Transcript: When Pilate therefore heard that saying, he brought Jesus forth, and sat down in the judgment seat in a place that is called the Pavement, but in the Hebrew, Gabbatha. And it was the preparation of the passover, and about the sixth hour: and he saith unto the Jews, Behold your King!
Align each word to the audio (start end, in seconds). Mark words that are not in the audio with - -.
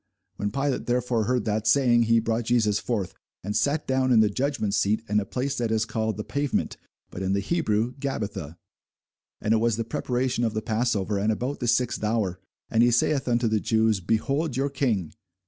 When 0.37 0.49
Pilate 0.49 0.87
therefore 0.87 1.25
heard 1.25 1.45
that 1.45 1.67
saying, 1.67 2.01
he 2.05 2.19
brought 2.19 2.45
Jesus 2.45 2.79
forth, 2.79 3.13
and 3.43 3.55
sat 3.55 3.85
down 3.85 4.11
in 4.11 4.19
the 4.19 4.31
judgment 4.31 4.73
seat 4.73 5.03
in 5.07 5.19
a 5.19 5.25
place 5.25 5.55
that 5.59 5.69
is 5.69 5.85
called 5.85 6.17
the 6.17 6.23
Pavement, 6.23 6.75
but 7.11 7.21
in 7.21 7.33
the 7.33 7.39
Hebrew, 7.39 7.93
Gabbatha. 7.99 8.57
And 9.41 9.53
it 9.53 9.57
was 9.57 9.77
the 9.77 9.83
preparation 9.83 10.43
of 10.43 10.55
the 10.55 10.61
passover, 10.63 11.19
and 11.19 11.31
about 11.31 11.59
the 11.59 11.67
sixth 11.67 12.03
hour: 12.03 12.39
and 12.67 12.81
he 12.81 12.89
saith 12.89 13.27
unto 13.27 13.47
the 13.47 13.59
Jews, 13.59 13.99
Behold 13.99 14.57
your 14.57 14.71
King! 14.71 15.13